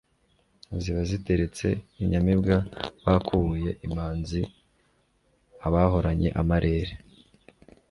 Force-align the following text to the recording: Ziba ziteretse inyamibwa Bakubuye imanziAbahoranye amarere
Ziba 0.81 1.01
ziteretse 1.09 1.67
inyamibwa 2.03 2.55
Bakubuye 3.05 3.69
imanziAbahoranye 3.85 6.29
amarere 6.41 6.93